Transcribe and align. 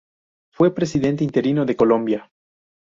Fue 0.51 0.73
Presidente 0.73 1.23
interino 1.23 1.63
de 1.63 1.75
Colombia. 1.75 2.31